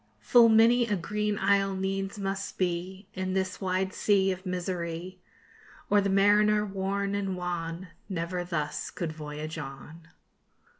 [0.25, 5.19] _Full many a green isle needs must be In this wide sea of misery,
[5.91, 10.07] Or the mariner worn and wan Never thus could voyage on.